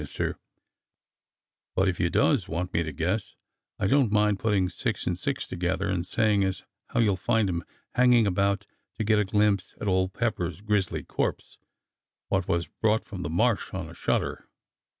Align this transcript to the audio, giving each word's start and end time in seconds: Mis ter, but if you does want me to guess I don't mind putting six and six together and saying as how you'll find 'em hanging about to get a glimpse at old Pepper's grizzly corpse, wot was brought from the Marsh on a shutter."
Mis 0.01 0.15
ter, 0.15 0.35
but 1.75 1.87
if 1.87 1.99
you 1.99 2.09
does 2.09 2.49
want 2.49 2.73
me 2.73 2.81
to 2.81 2.91
guess 2.91 3.35
I 3.77 3.85
don't 3.85 4.11
mind 4.11 4.39
putting 4.39 4.67
six 4.67 5.05
and 5.05 5.15
six 5.15 5.45
together 5.45 5.89
and 5.89 6.03
saying 6.03 6.43
as 6.43 6.63
how 6.87 7.01
you'll 7.01 7.15
find 7.15 7.47
'em 7.47 7.63
hanging 7.93 8.25
about 8.25 8.65
to 8.95 9.03
get 9.03 9.19
a 9.19 9.25
glimpse 9.25 9.75
at 9.79 9.87
old 9.87 10.13
Pepper's 10.13 10.61
grizzly 10.61 11.03
corpse, 11.03 11.59
wot 12.31 12.47
was 12.47 12.65
brought 12.65 13.05
from 13.05 13.21
the 13.21 13.29
Marsh 13.29 13.71
on 13.75 13.87
a 13.87 13.93
shutter." 13.93 14.47